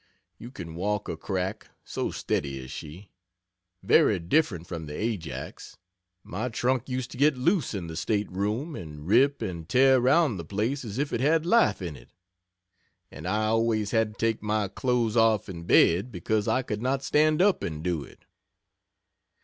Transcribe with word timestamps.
You 0.39 0.49
can 0.49 0.73
walk 0.73 1.07
a 1.07 1.15
crack, 1.15 1.67
so 1.83 2.09
steady 2.09 2.57
is 2.57 2.71
she. 2.71 3.11
Very 3.83 4.17
different 4.17 4.65
from 4.65 4.87
the 4.87 4.95
Ajax. 4.97 5.77
My 6.23 6.49
trunk 6.49 6.89
used 6.89 7.11
to 7.11 7.17
get 7.17 7.37
loose 7.37 7.75
in 7.75 7.85
the 7.85 7.95
stateroom 7.95 8.75
and 8.75 9.05
rip 9.05 9.43
and 9.43 9.69
tear 9.69 9.97
around 9.99 10.37
the 10.37 10.43
place 10.43 10.83
as 10.83 10.97
if 10.97 11.13
it 11.13 11.21
had 11.21 11.45
life 11.45 11.83
in 11.83 11.95
it, 11.95 12.13
and 13.11 13.27
I 13.27 13.45
always 13.45 13.91
had 13.91 14.13
to 14.13 14.17
take 14.17 14.41
my 14.41 14.69
clothes 14.69 15.15
off 15.15 15.47
in 15.47 15.65
bed 15.65 16.11
because 16.11 16.47
I 16.47 16.63
could 16.63 16.81
not 16.81 17.03
stand 17.03 17.39
up 17.39 17.61
and 17.61 17.83
do 17.83 18.03
it. 18.03 18.25